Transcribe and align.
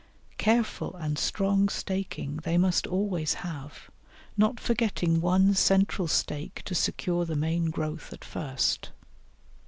Careful 0.39 0.95
and 0.95 1.19
strong 1.19 1.69
staking 1.69 2.37
they 2.37 2.57
must 2.57 2.87
always 2.87 3.35
have, 3.45 3.91
not 4.35 4.59
forgetting 4.59 5.21
one 5.21 5.53
central 5.53 6.07
stake 6.07 6.63
to 6.65 6.73
secure 6.73 7.23
the 7.23 7.35
main 7.35 7.69
growth 7.69 8.11
at 8.11 8.25
first. 8.25 8.89